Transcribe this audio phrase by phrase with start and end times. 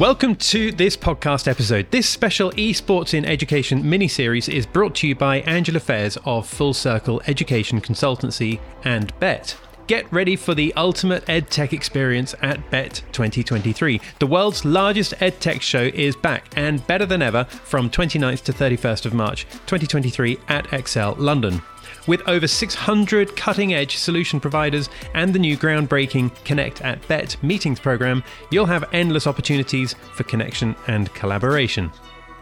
[0.00, 1.90] Welcome to this podcast episode.
[1.90, 6.48] This special Esports in Education mini series is brought to you by Angela Fairs of
[6.48, 9.58] Full Circle Education Consultancy and Bett.
[9.88, 14.00] Get ready for the ultimate EdTech experience at Bett 2023.
[14.20, 19.04] The world's largest EdTech show is back and better than ever from 29th to 31st
[19.04, 21.60] of March 2023 at ExCeL London.
[22.06, 27.80] With over 600 cutting edge solution providers and the new groundbreaking Connect at Bett meetings
[27.80, 31.90] program, you'll have endless opportunities for connection and collaboration.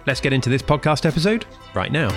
[0.07, 1.45] Let's get into this podcast episode
[1.75, 2.09] right now.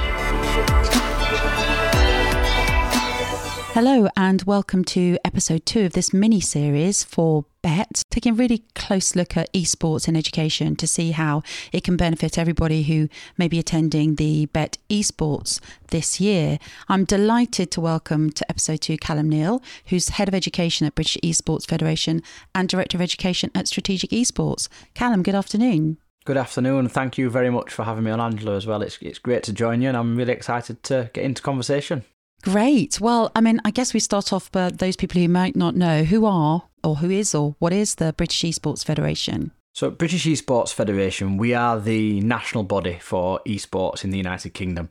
[3.74, 8.66] Hello, and welcome to episode two of this mini series for Bett, taking a really
[8.76, 13.08] close look at esports in education to see how it can benefit everybody who
[13.38, 16.60] may be attending the Bett esports this year.
[16.90, 21.18] I'm delighted to welcome to episode two Kalam Neale, who's head of education at British
[21.24, 22.22] Esports Federation
[22.54, 24.68] and director of education at Strategic Esports.
[24.96, 25.98] Kalam, good afternoon.
[26.26, 26.90] Good afternoon.
[26.90, 28.82] Thank you very much for having me on, Angela, as well.
[28.82, 32.04] It's, it's great to join you, and I'm really excited to get into conversation.
[32.42, 33.00] Great.
[33.00, 36.04] Well, I mean, I guess we start off by those people who might not know
[36.04, 39.52] who are or who is or what is the British Esports Federation?
[39.74, 44.90] So, British Esports Federation, we are the national body for esports in the United Kingdom.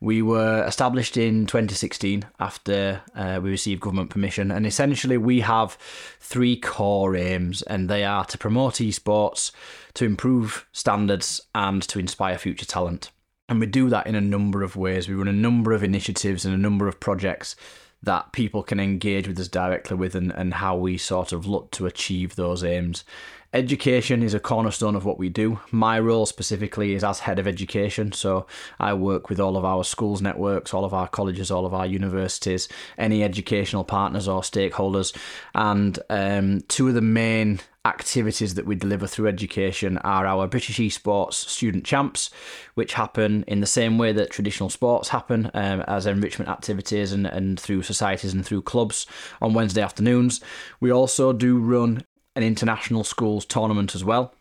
[0.00, 5.76] We were established in 2016 after uh, we received government permission, and essentially we have
[6.20, 9.50] three core aims, and they are to promote esports,
[9.94, 13.10] to improve standards, and to inspire future talent.
[13.50, 15.08] And we do that in a number of ways.
[15.08, 17.56] We run a number of initiatives and a number of projects
[18.00, 21.72] that people can engage with us directly with and, and how we sort of look
[21.72, 23.04] to achieve those aims.
[23.52, 25.58] Education is a cornerstone of what we do.
[25.72, 28.46] My role specifically is as head of education, so
[28.78, 31.84] I work with all of our schools networks, all of our colleges, all of our
[31.84, 35.16] universities, any educational partners or stakeholders.
[35.52, 40.78] And um, two of the main activities that we deliver through education are our British
[40.78, 42.30] Esports Student Champs,
[42.74, 47.26] which happen in the same way that traditional sports happen um, as enrichment activities and,
[47.26, 49.06] and through societies and through clubs
[49.40, 50.40] on Wednesday afternoons.
[50.78, 52.04] We also do run
[52.40, 54.32] an international schools tournament as well,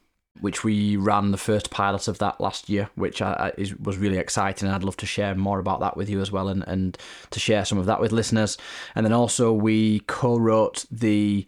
[0.42, 3.98] which we ran the first pilot of that last year, which I, I, is, was
[3.98, 4.68] really exciting.
[4.68, 6.98] And I'd love to share more about that with you as well and, and
[7.32, 8.58] to share some of that with listeners.
[8.96, 11.46] And then also, we co wrote the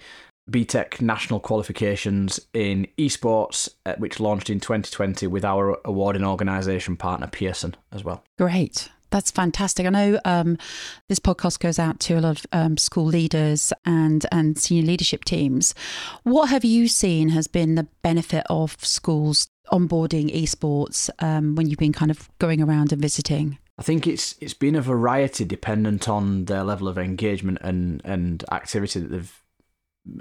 [0.50, 7.28] BTEC national qualifications in esports, uh, which launched in 2020 with our awarding organisation partner
[7.28, 8.24] Pearson as well.
[8.38, 8.90] Great.
[9.12, 9.86] That's fantastic.
[9.86, 10.58] I know um,
[11.10, 15.26] this podcast goes out to a lot of um, school leaders and and senior leadership
[15.26, 15.76] teams.
[16.24, 21.80] What have you seen has been the benefit of schools onboarding esports um, when you've
[21.80, 23.58] been kind of going around and visiting?
[23.78, 28.44] I think it's it's been a variety dependent on their level of engagement and and
[28.52, 29.44] activity that they've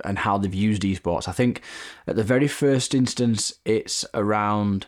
[0.05, 1.29] and how they've used esports.
[1.29, 1.63] I think
[2.07, 4.87] at the very first instance, it's around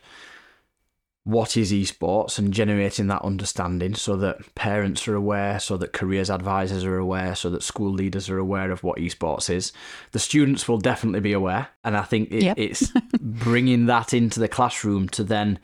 [1.24, 6.28] what is esports and generating that understanding so that parents are aware, so that careers
[6.28, 9.72] advisors are aware, so that school leaders are aware of what esports is.
[10.10, 12.58] The students will definitely be aware, and I think it, yep.
[12.58, 15.60] it's bringing that into the classroom to then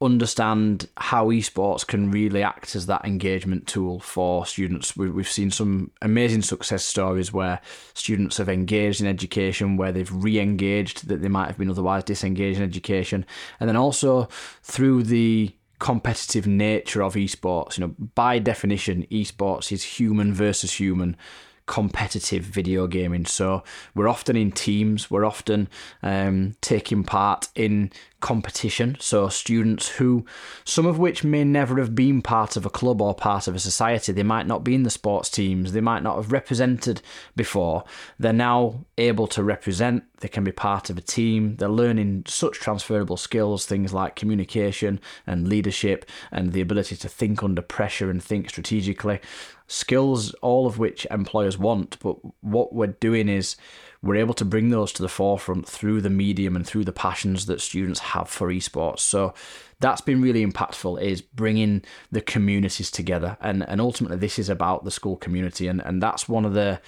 [0.00, 4.94] understand how esports can really act as that engagement tool for students.
[4.96, 7.60] We've seen some amazing success stories where
[7.94, 12.04] students have engaged in education, where they've re engaged that they might have been otherwise
[12.04, 13.24] disengaged in education.
[13.58, 14.28] And then also
[14.62, 21.16] through the competitive nature of esports, you know, by definition, esports is human versus human
[21.66, 23.26] competitive video gaming.
[23.26, 23.62] So
[23.94, 25.68] we're often in teams, we're often
[26.02, 27.90] um, taking part in
[28.20, 28.96] competition.
[29.00, 30.24] So students who,
[30.64, 33.58] some of which may never have been part of a club or part of a
[33.58, 37.02] society, they might not be in the sports teams, they might not have represented
[37.34, 37.84] before.
[38.18, 42.54] They're now able to represent, they can be part of a team, they're learning such
[42.58, 48.22] transferable skills, things like communication and leadership and the ability to think under pressure and
[48.22, 49.20] think strategically
[49.66, 51.98] skills, all of which employers want.
[52.00, 53.56] But what we're doing is
[54.02, 57.46] we're able to bring those to the forefront through the medium and through the passions
[57.46, 59.00] that students have for esports.
[59.00, 59.34] So
[59.80, 63.36] that's been really impactful is bringing the communities together.
[63.40, 65.66] And, and ultimately, this is about the school community.
[65.66, 66.80] And, and that's one of the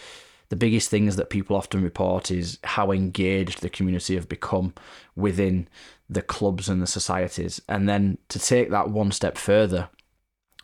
[0.50, 4.74] the biggest things that people often report is how engaged the community have become
[5.14, 5.68] within
[6.08, 7.60] the clubs and the societies.
[7.68, 9.90] And then to take that one step further,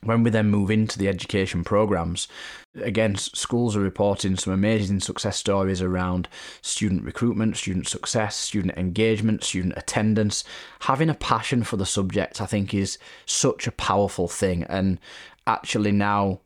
[0.01, 2.29] when we then move into the education programs,
[2.75, 6.29] again, schools are reporting some amazing success stories around
[6.63, 10.45] student recruitment, student success, student engagement, student attendance.
[10.81, 14.65] Having a passion for the subject, I think, is such a powerful thing.
[14.65, 14.99] And
[15.47, 16.41] actually, now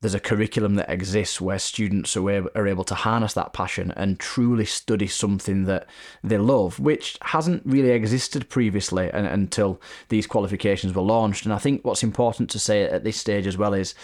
[0.00, 4.18] there's a curriculum that exists where students are, are able to harness that passion and
[4.18, 5.86] truly study something that
[6.24, 11.44] they love, which hasn't really existed previously until these qualifications were launched.
[11.44, 13.94] And I think what's important to say at this stage as well is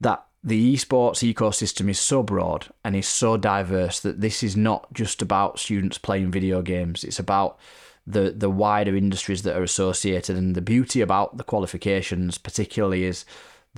[0.00, 4.90] that the esports ecosystem is so broad and is so diverse that this is not
[4.94, 7.04] just about students playing video games.
[7.04, 7.58] It's about
[8.06, 13.26] the the wider industries that are associated and the beauty about the qualifications particularly is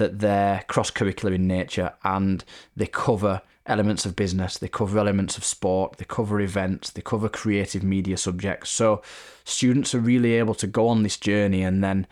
[0.00, 2.43] that they're cross curricular in nature and
[2.75, 7.29] they cover elements of business, they cover elements of sport, they cover events, they cover
[7.29, 8.70] creative media subjects.
[8.70, 9.02] So
[9.44, 12.06] students are really able to go on this journey and then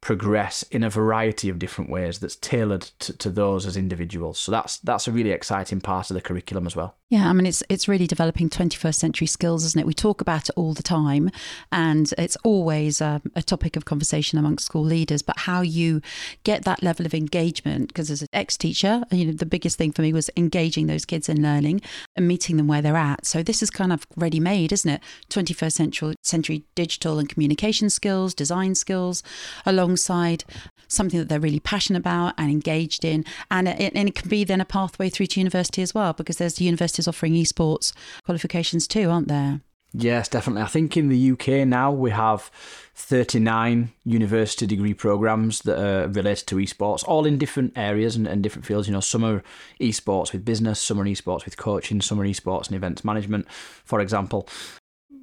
[0.00, 4.38] progress in a variety of different ways that's tailored to, to those as individuals.
[4.38, 6.96] So that's that's a really exciting part of the curriculum as well.
[7.12, 9.84] Yeah, I mean it's it's really developing 21st century skills, isn't it?
[9.84, 11.30] We talk about it all the time,
[11.70, 15.20] and it's always a, a topic of conversation amongst school leaders.
[15.20, 16.00] But how you
[16.44, 20.00] get that level of engagement, because as an ex-teacher, you know the biggest thing for
[20.00, 21.82] me was engaging those kids in learning
[22.16, 23.26] and meeting them where they're at.
[23.26, 25.02] So this is kind of ready-made, isn't it?
[25.28, 29.22] 21st century century digital and communication skills, design skills,
[29.66, 30.44] alongside
[30.88, 33.24] something that they're really passionate about and engaged in.
[33.50, 36.38] And it, and it can be then a pathway through to university as well, because
[36.38, 37.92] there's universities offering esports
[38.24, 39.60] qualifications too, aren't there?
[39.94, 40.62] Yes, definitely.
[40.62, 42.50] I think in the UK now we have
[42.94, 48.42] 39 university degree programs that are related to esports, all in different areas and, and,
[48.42, 48.88] different fields.
[48.88, 49.42] You know, some are
[49.80, 53.46] esports with business, some are esports with coaching, some are esports and events management,
[53.84, 54.48] for example.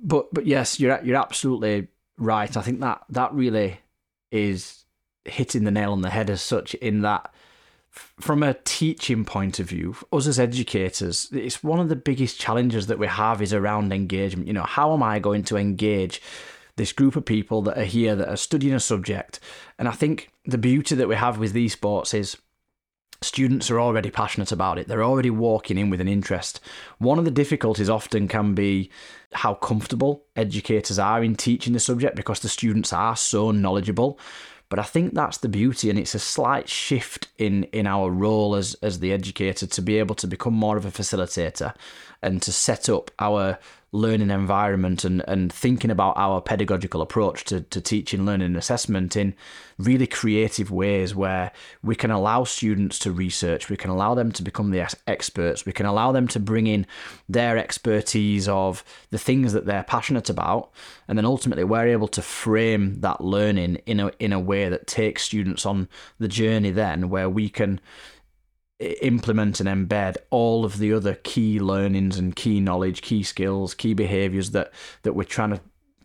[0.03, 2.55] But but yes, you're you're absolutely right.
[2.55, 3.79] I think that that really
[4.31, 4.85] is
[5.25, 7.33] hitting the nail on the head as such in that
[7.91, 12.87] from a teaching point of view, us as educators, it's one of the biggest challenges
[12.87, 14.47] that we have is around engagement.
[14.47, 16.21] You know, how am I going to engage
[16.75, 19.39] this group of people that are here that are studying a subject?
[19.77, 22.37] And I think the beauty that we have with these sports is
[23.21, 24.87] students are already passionate about it.
[24.87, 26.59] They're already walking in with an interest.
[26.99, 28.91] One of the difficulties often can be
[29.33, 34.19] how comfortable educators are in teaching the subject because the students are so knowledgeable.
[34.69, 38.55] But I think that's the beauty, and it's a slight shift in in our role
[38.55, 41.73] as as the educator to be able to become more of a facilitator
[42.21, 43.57] and to set up our
[43.91, 49.15] learning environment and, and thinking about our pedagogical approach to, to teaching, learning, and assessment
[49.15, 49.33] in
[49.79, 51.51] really creative ways where
[51.81, 55.71] we can allow students to research, we can allow them to become the experts, we
[55.71, 56.85] can allow them to bring in
[57.27, 60.69] their expertise of the things that they're passionate about,
[61.07, 64.85] and then ultimately we're able to frame that learning in a in a way that
[64.85, 65.87] takes students on
[66.19, 67.79] the journey then where we can
[68.79, 73.93] implement and embed all of the other key learnings and key knowledge, key skills, key
[73.93, 74.71] behaviors that
[75.03, 75.61] that we're trying to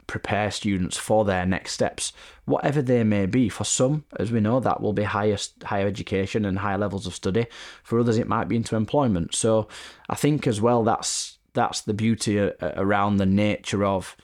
[0.06, 2.12] prepare students for their next steps,
[2.44, 3.48] whatever they may be.
[3.48, 7.14] For some, as we know, that will be higher higher education and higher levels of
[7.14, 7.46] study.
[7.82, 9.34] For others, it might be into employment.
[9.34, 9.68] So
[10.08, 14.16] I think as well that's that's the beauty uh, around the nature of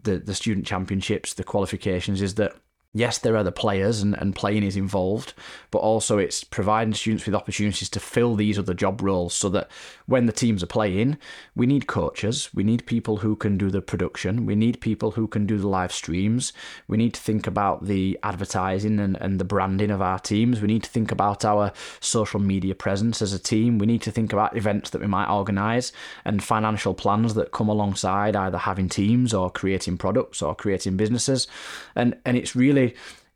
[0.00, 2.56] the the student championships, the qualifications, is that
[2.92, 5.34] yes, there are the players and, and playing is involved,
[5.70, 9.70] but also it's providing students with opportunities to fill these other job roles so that
[10.06, 11.18] when the teams are playing,
[11.54, 15.26] we need coaches, we need people who can do the production, we need people who
[15.26, 16.52] can do the live streams,
[16.88, 20.68] we need to think about the advertising and, and the branding of our teams, we
[20.68, 24.32] need to think about our social media presence as a team, we need to think
[24.32, 25.92] about events that we might organise
[26.24, 31.46] and financial plans that come alongside either having teams or creating products or creating businesses.
[31.94, 32.85] And and it's really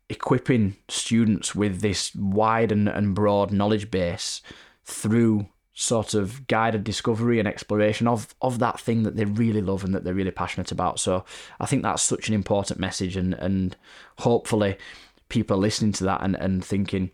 [0.09, 4.41] equipping students with this wide and, and broad knowledge base
[4.83, 9.83] through sort of guided discovery and exploration of of that thing that they really love
[9.83, 10.99] and that they're really passionate about.
[10.99, 11.23] So
[11.59, 13.75] I think that's such an important message and and
[14.19, 14.77] hopefully
[15.29, 17.11] people are listening to that and, and thinking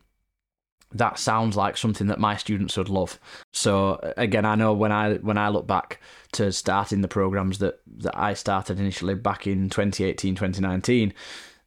[0.91, 3.19] that sounds like something that my students would love.
[3.51, 5.99] So again, I know when I when I look back
[6.33, 11.13] to starting the programs that that I started initially back in 2018, 2019,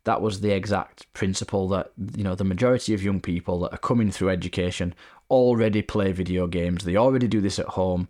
[0.05, 3.79] that was the exact principle that you know the majority of young people that are
[3.79, 4.95] coming through education
[5.31, 6.85] already play video games.
[6.85, 8.09] They already do this at home.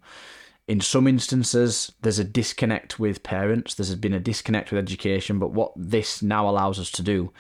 [0.69, 3.75] In some instances there's a disconnect with parents.
[3.75, 7.33] There's been a disconnect with education but what this now allows us to do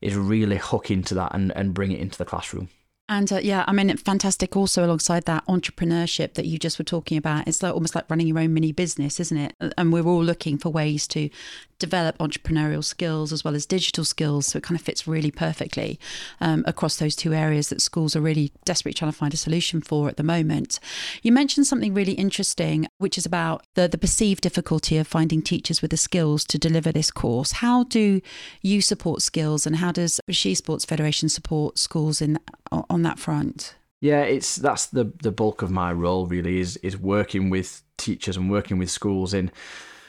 [0.00, 2.68] is really hook into that and, and bring it into the classroom
[3.08, 7.16] and uh, yeah, I mean, fantastic also alongside that entrepreneurship that you just were talking
[7.16, 7.48] about.
[7.48, 9.54] It's like almost like running your own mini business, isn't it?
[9.78, 11.30] And we're all looking for ways to
[11.78, 14.48] develop entrepreneurial skills as well as digital skills.
[14.48, 15.98] So it kind of fits really perfectly
[16.40, 19.80] um, across those two areas that schools are really desperately trying to find a solution
[19.80, 20.80] for at the moment.
[21.22, 25.80] You mentioned something really interesting, which is about the, the perceived difficulty of finding teachers
[25.80, 27.52] with the skills to deliver this course.
[27.52, 28.20] How do
[28.60, 32.38] you support skills and how does She Sports Federation support schools in
[32.70, 33.74] on that front?
[34.00, 38.36] Yeah, it's that's the the bulk of my role really is is working with teachers
[38.36, 39.50] and working with schools in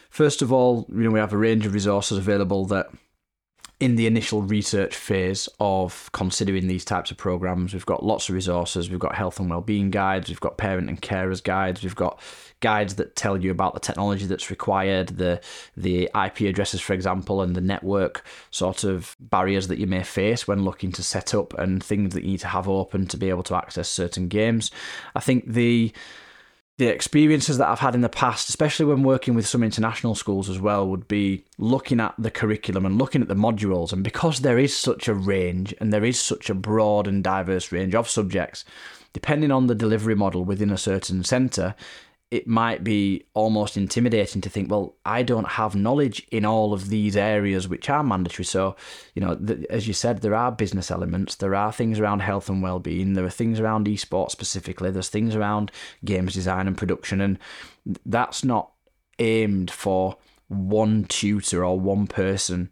[0.09, 2.87] first of all, you know, we have a range of resources available that
[3.79, 8.35] in the initial research phase of considering these types of programs, we've got lots of
[8.35, 8.89] resources.
[8.89, 10.27] We've got health and well-being guides.
[10.27, 11.81] We've got parent and carers guides.
[11.81, 12.19] We've got
[12.59, 15.39] guides that tell you about the technology that's required, the
[15.77, 20.45] the IP addresses, for example, and the network sort of barriers that you may face
[20.45, 23.29] when looking to set up and things that you need to have open to be
[23.29, 24.71] able to access certain games.
[25.15, 25.93] I think the
[26.79, 30.49] the experiences that I've had in the past, especially when working with some international schools
[30.49, 33.91] as well, would be looking at the curriculum and looking at the modules.
[33.91, 37.73] And because there is such a range and there is such a broad and diverse
[37.73, 38.63] range of subjects,
[39.11, 41.75] depending on the delivery model within a certain centre,
[42.31, 46.89] it might be almost intimidating to think, well, I don't have knowledge in all of
[46.89, 48.45] these areas which are mandatory.
[48.45, 48.75] So,
[49.15, 52.47] you know, the, as you said, there are business elements, there are things around health
[52.47, 55.71] and well-being, there are things around esports specifically, there's things around
[56.05, 57.39] games design and production, and
[58.05, 58.73] that's not
[59.17, 60.17] aimed for
[60.49, 62.71] one tutor or one person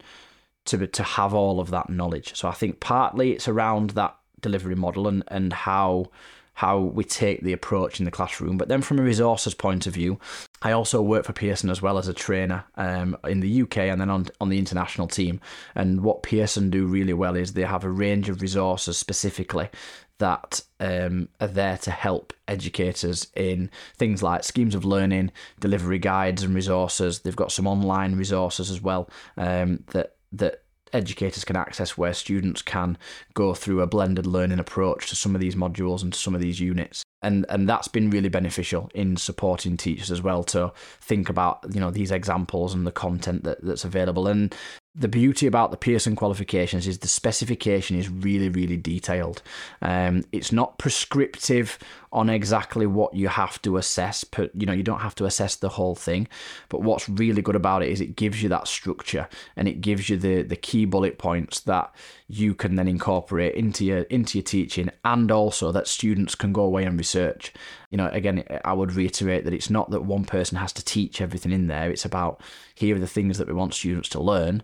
[0.66, 2.36] to to have all of that knowledge.
[2.36, 6.12] So I think partly it's around that delivery model and and how
[6.58, 8.58] how we take the approach in the classroom.
[8.58, 10.20] But then, from a resources point of view,
[10.64, 14.02] I also work for Pearson as well as a trainer um, in the UK and
[14.02, 15.40] then on, on the international team.
[15.76, 19.70] And what Pearson do really well is they have a range of resources specifically
[20.18, 26.42] that um, are there to help educators in things like schemes of learning, delivery guides,
[26.42, 27.20] and resources.
[27.20, 32.62] They've got some online resources as well um, that that educators can access where students
[32.62, 32.98] can
[33.34, 36.42] go through a blended learning approach to some of these modules and to some of
[36.42, 37.04] these units.
[37.22, 41.80] And and that's been really beneficial in supporting teachers as well to think about you
[41.80, 44.28] know these examples and the content that, that's available.
[44.28, 44.54] And
[45.00, 49.44] the beauty about the Pearson qualifications is the specification is really, really detailed.
[49.82, 51.78] Um, it's not prescriptive
[52.12, 54.24] on exactly what you have to assess.
[54.24, 56.28] But you know, you don't have to assess the whole thing.
[56.70, 60.10] But what's really good about it is it gives you that structure and it gives
[60.10, 61.94] you the the key bullet points that
[62.28, 66.64] you can then incorporate into your into your teaching, and also that students can go
[66.64, 67.54] away and research.
[67.90, 71.22] You know, again, I would reiterate that it's not that one person has to teach
[71.22, 71.90] everything in there.
[71.90, 72.42] It's about
[72.76, 74.64] here are the things that we want students to learn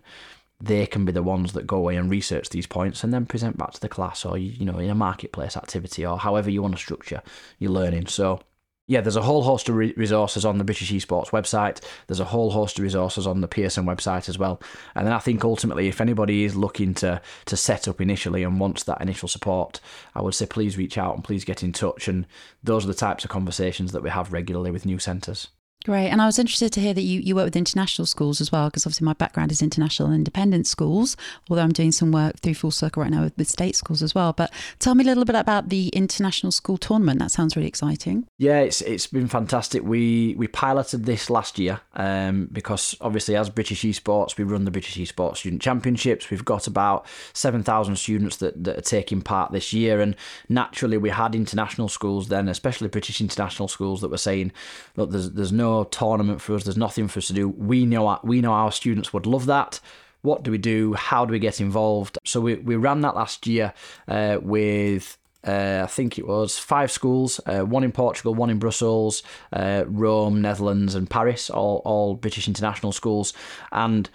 [0.60, 3.58] they can be the ones that go away and research these points and then present
[3.58, 6.74] back to the class or you know in a marketplace activity or however you want
[6.74, 7.22] to structure
[7.58, 8.40] your learning so
[8.86, 11.80] yeah, there's a whole host of re- resources on the British Esports website.
[12.06, 14.60] There's a whole host of resources on the Pearson website as well.
[14.94, 18.60] And then I think ultimately, if anybody is looking to to set up initially and
[18.60, 19.80] wants that initial support,
[20.14, 22.08] I would say please reach out and please get in touch.
[22.08, 22.26] And
[22.62, 25.48] those are the types of conversations that we have regularly with new centres.
[25.84, 26.08] Great.
[26.08, 28.68] And I was interested to hear that you, you work with international schools as well,
[28.68, 31.14] because obviously my background is international and independent schools,
[31.50, 34.14] although I'm doing some work through Full Circle right now with, with state schools as
[34.14, 34.32] well.
[34.32, 37.18] But tell me a little bit about the international school tournament.
[37.18, 38.26] That sounds really exciting.
[38.38, 39.82] Yeah, it's it's been fantastic.
[39.82, 44.70] We we piloted this last year um, because obviously as British Esports, we run the
[44.70, 46.30] British Esports Student Championships.
[46.30, 50.00] We've got about 7,000 students that, that are taking part this year.
[50.00, 50.16] And
[50.48, 54.52] naturally, we had international schools then, especially British international schools, that were saying,
[54.96, 56.62] look, there's, there's no tournament for us.
[56.62, 57.48] There's nothing for us to do.
[57.48, 59.80] We know we know our students would love that.
[60.22, 60.94] What do we do?
[60.94, 62.18] How do we get involved?
[62.24, 63.74] So we, we ran that last year
[64.08, 68.58] uh, with uh, I think it was five schools, uh, one in Portugal, one in
[68.58, 73.34] Brussels, uh, Rome, Netherlands, and Paris, all, all British international schools.
[73.70, 74.08] And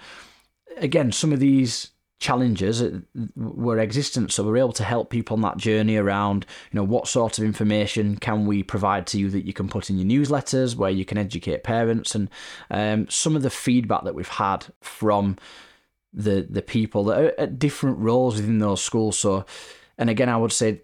[0.77, 2.83] again, some of these challenges
[3.35, 4.31] were existent.
[4.31, 7.45] So we're able to help people on that journey around you know what sort of
[7.45, 11.05] information can we provide to you that you can put in your newsletters where you
[11.05, 12.15] can educate parents.
[12.15, 12.29] And
[12.69, 15.37] um, some of the feedback that we've had from
[16.11, 19.17] the the people that are at different roles within those schools.
[19.17, 19.45] So
[19.99, 20.81] and again i would say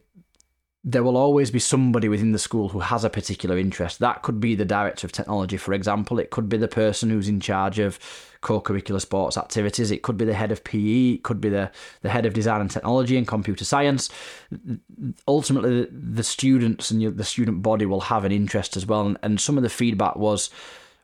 [0.88, 3.98] there will always be somebody within the school who has a particular interest.
[3.98, 6.20] That could be the director of technology, for example.
[6.20, 7.98] It could be the person who's in charge of
[8.42, 9.89] co-curricular sports activities.
[9.89, 11.13] It could be the head of PE.
[11.15, 11.72] It could be the,
[12.04, 14.12] the head of design and technology and computer science.
[15.27, 19.08] Ultimately, the students and the student body will have an interest as well.
[19.08, 20.51] And, and some of the feedback was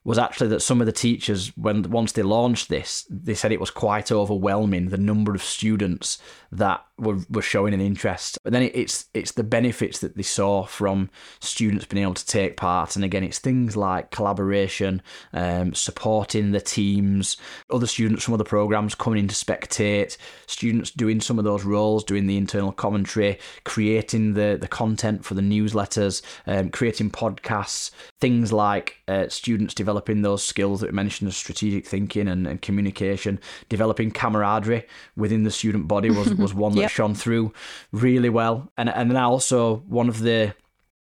[0.04, 3.60] was actually that some of the teachers, when once they launched this, they said it
[3.60, 6.18] was quite overwhelming the number of students
[6.52, 8.38] that were, were showing an interest.
[8.43, 12.55] But then it's it's the benefits that they saw from students being able to take
[12.55, 12.96] part.
[12.96, 15.01] And again, it's things like collaboration,
[15.34, 17.38] um, supporting the teams,
[17.70, 22.03] other students from other programs coming in to spectate, students doing some of those roles,
[22.03, 28.53] doing the internal commentary, creating the, the content for the newsletters, um, creating podcasts, things
[28.53, 33.39] like uh, students developing those skills that we mentioned of strategic thinking and, and communication,
[33.70, 37.54] developing camaraderie within the student body was, was one that shone through
[37.92, 38.72] really well.
[38.78, 40.54] And and then also one of the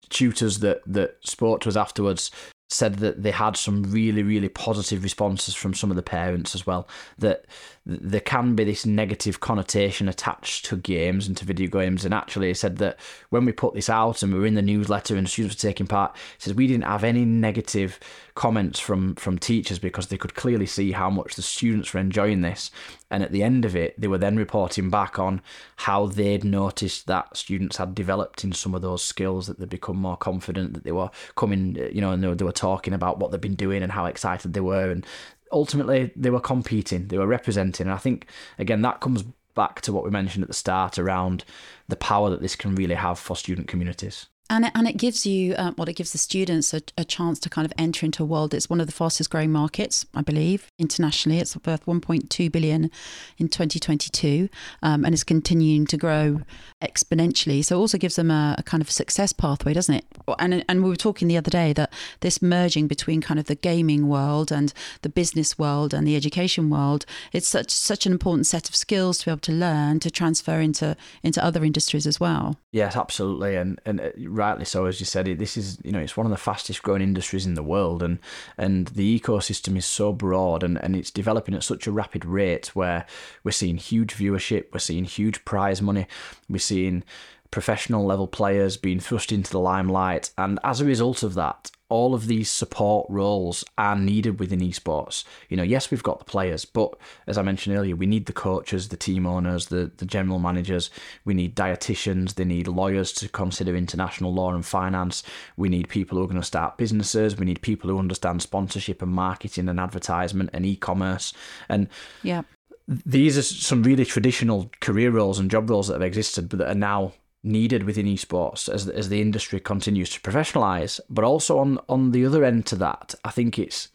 [0.10, 2.32] tutors that that spoke to us afterwards
[2.72, 6.68] said that they had some really really positive responses from some of the parents as
[6.68, 7.46] well that
[7.86, 12.48] there can be this negative connotation attached to games and to video games and actually
[12.48, 13.00] he said that
[13.32, 15.88] when we put this out and we were in the newsletter and students were taking
[15.88, 18.00] part says we didn't have any negative
[18.36, 22.42] comments from from teachers because they could clearly see how much the students were enjoying
[22.42, 22.70] this
[23.12, 25.42] and at the end of it they were then reporting back on
[25.78, 29.98] how they'd noticed that students had developed in some of those skills that they'd become
[29.98, 32.94] more confident that they were coming uh, you know and they were, they were talking
[32.94, 35.06] about what they'd been doing and how excited they were and
[35.52, 37.88] ultimately they were competing, they were representing.
[37.88, 39.24] And I think, again, that comes
[39.56, 41.44] back to what we mentioned at the start around
[41.88, 45.26] the power that this can really have for student communities and it, and it gives
[45.26, 48.24] you uh, well it gives the students a, a, chance to kind of enter into
[48.24, 51.40] a world it's one of the fastest growing markets i believe internationally.
[51.40, 52.90] It's worth 1.2 billion
[53.38, 54.50] in 2022
[54.82, 56.42] um, and it's continuing to grow
[56.82, 57.64] exponentially.
[57.64, 60.06] So it also gives them a, a, kind of success pathway doesn't it?
[60.40, 63.56] And and we were talking the other day that this merging between kind of the
[63.56, 68.48] gaming world and the business world and the education world it's such such an important
[68.48, 72.20] set of skills to be able to learn to transfer into into other industries as
[72.20, 72.58] well.
[72.72, 73.56] Yes absolutely.
[73.56, 76.26] And and uh, rightly so, as you said, it, this is you know it's one
[76.26, 78.18] of the fastest growing industries in the world, and
[78.58, 82.68] and the ecosystem is so broad and, and it's developing at such a rapid rate
[82.76, 83.06] where
[83.44, 86.08] we're seeing huge viewership, we're seeing huge prize money,
[86.50, 87.04] we're seeing
[87.52, 92.14] professional level players being thrust into the limelight, and as a result of that, all
[92.14, 95.24] of these support roles are needed within esports.
[95.50, 98.34] You know, yes, we've got the players, but as I mentioned earlier, we need the
[98.34, 100.92] coaches, the team owners, the, the general managers.
[101.26, 102.36] We need dietitians.
[102.36, 105.24] They need lawyers to consider international law and finance.
[105.58, 107.38] We need people who are going to start businesses.
[107.38, 111.34] We need people who understand sponsorship and marketing and advertisement and e-commerce.
[111.68, 111.88] And
[112.22, 112.44] yeah.
[112.88, 116.70] These are some really traditional career roles and job roles that have existed, but that
[116.70, 117.14] are now
[117.44, 121.00] needed within esports as as the industry continues to professionalize.
[121.10, 123.90] But also on on the other end to that, I think it's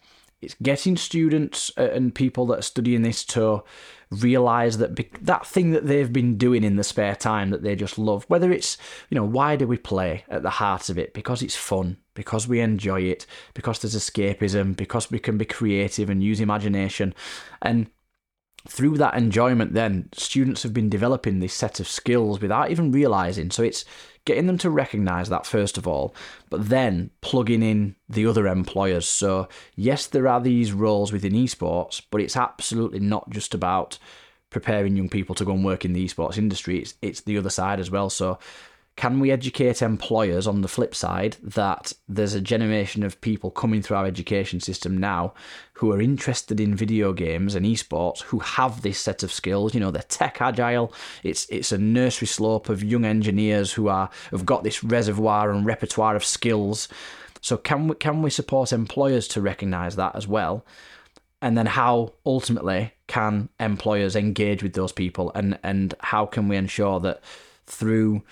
[0.45, 3.63] it's getting students and people that are studying this to
[4.11, 7.75] realize that be- that thing that they've been doing in the spare time that they
[7.75, 8.77] just love whether it's
[9.11, 12.47] you know why do we play at the heart of it because it's fun because
[12.47, 17.13] we enjoy it because there's escapism because we can be creative and use imagination
[17.63, 17.91] and
[18.67, 23.51] through that enjoyment, then students have been developing this set of skills without even realizing.
[23.51, 23.85] So it's
[24.25, 26.15] getting them to recognize that first of all,
[26.49, 29.07] but then plugging in the other employers.
[29.07, 33.99] So, yes, there are these roles within esports, but it's absolutely not just about
[34.49, 37.51] preparing young people to go and work in the esports industry, it's, it's the other
[37.51, 38.09] side as well.
[38.09, 38.39] So,
[38.97, 43.83] can we educate employers on the flip side that there's a generation of people coming
[43.83, 45.35] through our education system now
[45.75, 49.75] who are interested in video games and esports who have this set of skills?
[49.75, 50.93] You know they're tech agile.
[51.25, 55.67] It's it's a nursery slope of young engineers who are have got this reservoir and
[55.67, 56.89] repertoire of skills.
[57.41, 60.65] So can we can we support employers to recognize that as well?
[61.43, 65.33] And then how ultimately can employers engage with those people?
[65.35, 67.23] And and how can we ensure that
[67.67, 68.23] through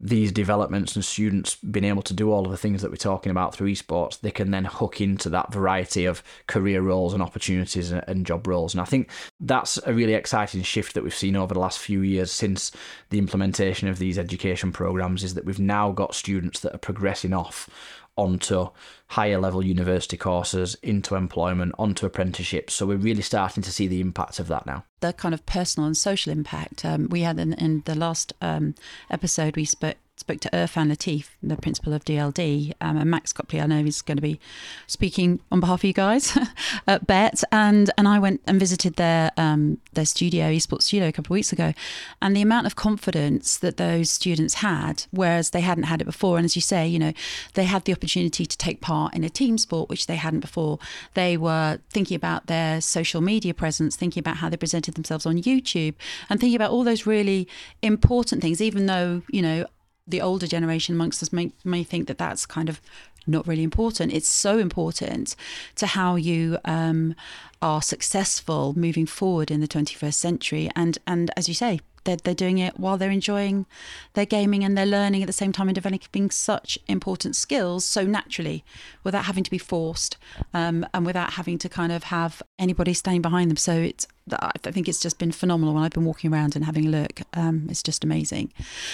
[0.00, 3.30] these developments and students being able to do all of the things that we're talking
[3.30, 7.92] about through esports, they can then hook into that variety of career roles and opportunities
[7.92, 8.74] and, job roles.
[8.74, 12.00] And I think that's a really exciting shift that we've seen over the last few
[12.00, 12.70] years since
[13.10, 17.32] the implementation of these education programs is that we've now got students that are progressing
[17.32, 17.68] off
[18.16, 18.68] onto
[19.08, 22.74] higher level university courses, into employment, onto apprenticeships.
[22.74, 24.84] So we're really starting to see the impact of that now.
[25.00, 26.84] The kind of personal and social impact.
[26.84, 28.74] Um, we had in, in the last um,
[29.10, 33.60] episode, we spoke spoke to Irfan Latif, the principal of DLD, um, and Max Copley.
[33.60, 34.38] I know he's going to be
[34.86, 36.38] speaking on behalf of you guys
[36.86, 41.12] at Bett, and and I went and visited their um, their studio, esports studio, a
[41.12, 41.74] couple of weeks ago,
[42.22, 46.36] and the amount of confidence that those students had, whereas they hadn't had it before.
[46.38, 47.12] And as you say, you know,
[47.54, 50.78] they had the opportunity to take part in a team sport, which they hadn't before.
[51.14, 55.42] They were thinking about their social media presence, thinking about how they presented themselves on
[55.42, 55.94] YouTube,
[56.30, 57.48] and thinking about all those really
[57.82, 59.66] important things, even though you know
[60.06, 62.80] the older generation amongst us may, may think that that's kind of
[63.26, 64.12] not really important.
[64.12, 65.34] It's so important
[65.76, 67.14] to how you um,
[67.62, 70.70] are successful moving forward in the 21st century.
[70.76, 73.66] And and as you say, they're, they're doing it while they're enjoying
[74.14, 78.04] their gaming and they're learning at the same time and developing such important skills so
[78.04, 78.64] naturally
[79.02, 80.16] without having to be forced
[80.52, 83.56] um, and without having to kind of have anybody standing behind them.
[83.56, 86.86] So it's I think it's just been phenomenal when I've been walking around and having
[86.86, 87.20] a look.
[87.34, 88.52] Um, it's just amazing.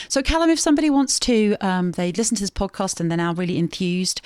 [0.08, 3.32] So, Kalam, if somebody wants to, um, they listen to this podcast and they're now
[3.34, 4.20] really enthused,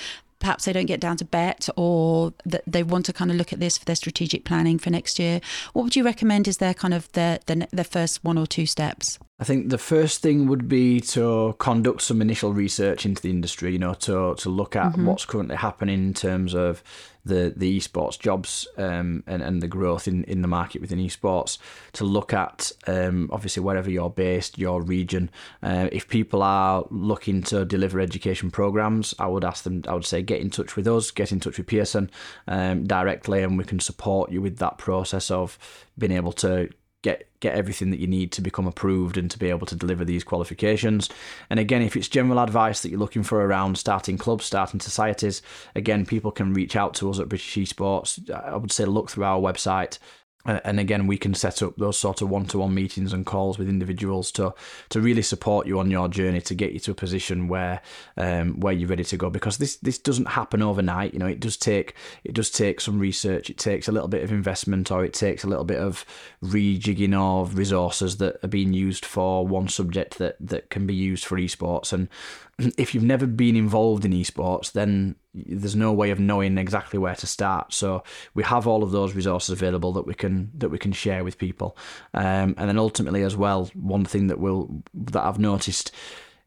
[0.44, 3.50] perhaps they don't get down to Bett or that they want to kind of look
[3.54, 5.40] at this for their strategic planning for next year.
[5.72, 8.66] What would you recommend is their kind of their, their, their first one or two
[8.66, 13.30] steps I think the first thing would be to conduct some initial research into the
[13.30, 15.06] industry, you know, to to look at mm-hmm.
[15.06, 16.84] what's currently happening in terms of
[17.24, 21.58] the the esports jobs um, and and the growth in, in the market within esports.
[21.94, 25.30] To look at um, obviously wherever you're based, your region.
[25.64, 29.82] Uh, if people are looking to deliver education programs, I would ask them.
[29.88, 32.08] I would say get in touch with us, get in touch with Pearson
[32.46, 35.58] um, directly, and we can support you with that process of
[35.98, 36.68] being able to
[37.04, 40.04] get get everything that you need to become approved and to be able to deliver
[40.04, 41.10] these qualifications.
[41.50, 45.42] And again, if it's general advice that you're looking for around starting clubs, starting societies,
[45.76, 48.28] again, people can reach out to us at British Esports.
[48.30, 49.98] I would say look through our website
[50.46, 54.30] and again we can set up those sort of one-to-one meetings and calls with individuals
[54.32, 54.54] to
[54.90, 57.80] to really support you on your journey to get you to a position where
[58.16, 59.30] um, where you're ready to go.
[59.30, 62.98] Because this this doesn't happen overnight you know it does take it does take some
[62.98, 63.50] research.
[63.50, 66.04] It takes a little bit of investment or it takes a little bit of
[66.42, 71.24] rejigging of resources that are being used for one subject that that can be used
[71.24, 71.92] for esports.
[71.92, 72.08] And
[72.78, 77.14] if you've never been involved in esports, then there's no way of knowing exactly where
[77.16, 77.72] to start.
[77.72, 81.24] So we have all of those resources available that we can that we can share
[81.24, 81.76] with people.
[82.12, 85.90] Um, and then ultimately, as well, one thing that will that I've noticed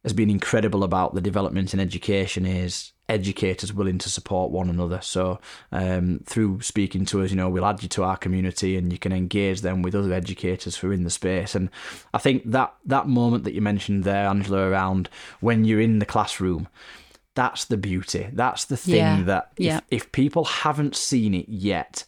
[0.04, 5.00] has been incredible about the development in education is educators willing to support one another.
[5.02, 5.39] So
[5.72, 9.00] um, through speaking to us, you know, we'll add you to our community and you
[9.00, 11.56] can engage them with other educators who are in the space.
[11.56, 11.70] And
[12.13, 16.06] I think that that moment that you mentioned there, Angela, around when you're in the
[16.06, 16.67] classroom,
[17.36, 18.30] that's the beauty.
[18.34, 19.24] That's the thing yeah.
[19.24, 19.80] that if, yeah.
[19.91, 22.04] if people haven't seen it yet,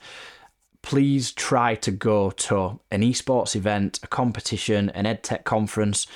[0.82, 6.08] please try to go to an esports event, a competition, an edtech conference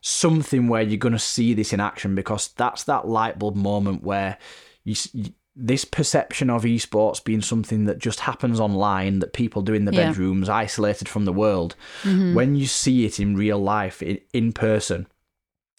[0.00, 4.02] something where you're going to see this in action because that's that light bulb moment
[4.02, 4.38] where
[4.84, 9.74] you, you this perception of esports being something that just happens online that people do
[9.74, 10.08] in the yeah.
[10.08, 12.32] bedrooms isolated from the world mm-hmm.
[12.32, 15.06] when you see it in real life in, in person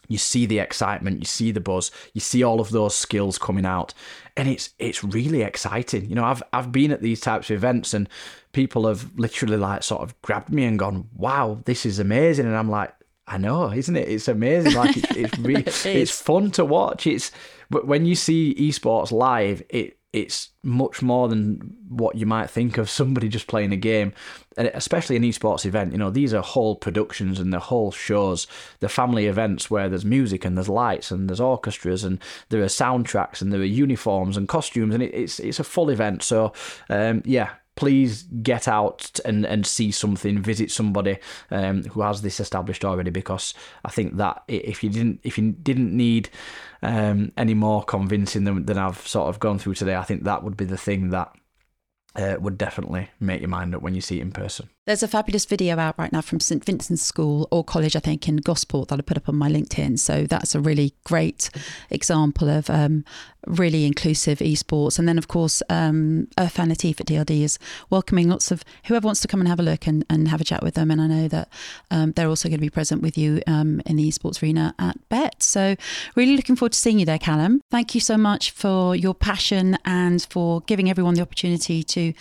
[0.09, 3.65] you see the excitement you see the buzz you see all of those skills coming
[3.65, 3.93] out
[4.35, 7.93] and it's it's really exciting you know i've i've been at these types of events
[7.93, 8.09] and
[8.51, 12.57] people have literally like sort of grabbed me and gone wow this is amazing and
[12.57, 12.93] i'm like
[13.29, 14.09] I know, isn't it?
[14.09, 14.73] It's amazing.
[14.73, 17.05] Like it's it's, really, it it's fun to watch.
[17.05, 17.31] It's
[17.69, 22.79] but when you see esports live, it it's much more than what you might think
[22.79, 24.11] of somebody just playing a game,
[24.57, 25.91] and especially an esports event.
[25.91, 28.47] You know, these are whole productions and the whole shows,
[28.79, 32.65] the family events where there's music and there's lights and there's orchestras and there are
[32.65, 36.23] soundtracks and there are uniforms and costumes, and it, it's it's a full event.
[36.23, 36.51] So,
[36.89, 41.17] um, yeah, please get out and, and see something, visit somebody
[41.49, 43.09] um, who has this established already.
[43.09, 43.53] Because
[43.85, 46.29] I think that if you didn't if you didn't need
[46.83, 50.43] um, any more convincing than, than I've sort of gone through today, I think that
[50.43, 51.33] would be the thing that
[52.17, 54.69] uh, would definitely make your mind up when you see it in person.
[54.89, 58.27] There's a fabulous video out right now from St Vincent's School or College, I think,
[58.27, 59.99] in Gosport that I put up on my LinkedIn.
[59.99, 61.51] So that's a really great
[61.91, 63.05] example of um,
[63.45, 64.97] really inclusive esports.
[64.97, 67.59] And then, of course, um, Irfan Latif at DLD is
[67.91, 70.43] welcoming lots of whoever wants to come and have a look and, and have a
[70.43, 70.89] chat with them.
[70.89, 71.53] And I know that
[71.91, 74.97] um, they're also going to be present with you um, in the esports arena at
[75.07, 75.43] Bett.
[75.43, 75.75] So
[76.15, 77.59] really looking forward to seeing you there, Kalam.
[77.69, 82.11] Thank you so much for your passion and for giving everyone the opportunity to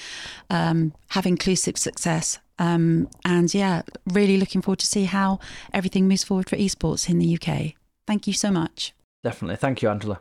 [0.51, 5.39] um, have inclusive success um, and yeah, really looking forward to see how
[5.73, 7.75] everything moves forward for esports in the UK.
[8.07, 8.95] Thank you so much.
[9.23, 9.57] Definitely.
[9.57, 10.21] Thank you, Angela.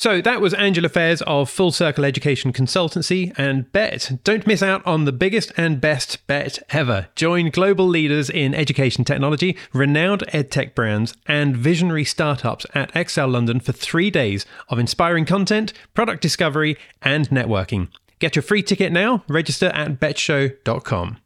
[0.00, 4.12] So that was Angela Fairs of Full Circle Education Consultancy and Bett.
[4.22, 7.08] Don't miss out on the biggest and best Bett ever.
[7.16, 13.58] Join global leaders in education technology, renowned edtech brands, and visionary startups at ExCeL London
[13.58, 17.88] for three days of inspiring content, product discovery, and networking.
[18.20, 19.24] Get your free ticket now.
[19.26, 21.18] Register at bettshow.com.